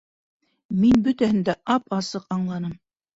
[0.77, 2.73] Мин бөтәһен дә ап-асыҡ аңланым.